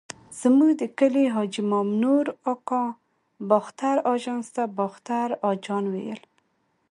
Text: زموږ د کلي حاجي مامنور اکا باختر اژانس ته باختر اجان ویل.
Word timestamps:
زموږ 0.41 0.69
د 0.81 0.83
کلي 0.99 1.25
حاجي 1.35 1.63
مامنور 1.71 2.25
اکا 2.53 2.83
باختر 3.49 3.95
اژانس 4.13 4.47
ته 4.55 4.63
باختر 4.77 5.27
اجان 5.49 5.85
ویل. 5.93 6.21